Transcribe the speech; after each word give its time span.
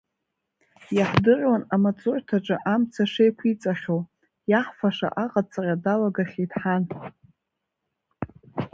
Иаҳдыруан 0.97 1.63
амаҵурҭаҿы 1.73 2.55
амца 2.73 3.03
шеиқәиҵахьоу, 3.11 4.01
иаҳфаша 4.49 5.09
аҟаҵара 5.23 5.75
далагахьеит 5.83 6.51
ҳан. 6.61 6.83